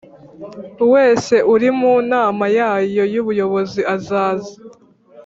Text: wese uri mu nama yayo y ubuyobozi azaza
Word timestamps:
wese 0.93 1.35
uri 1.53 1.69
mu 1.79 1.93
nama 2.11 2.45
yayo 2.57 3.03
y 3.13 3.17
ubuyobozi 3.21 3.81
azaza 3.95 4.53